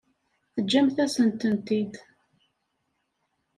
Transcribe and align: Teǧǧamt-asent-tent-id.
Teǧǧamt-asent-tent-id. 0.53 1.93